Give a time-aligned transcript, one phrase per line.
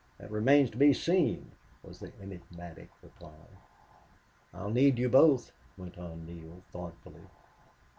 [0.17, 1.51] "That remains to be seen,"
[1.83, 3.33] was the enigmatic reply.
[4.51, 7.27] "Ill need you both," went on Neale, thoughtfully.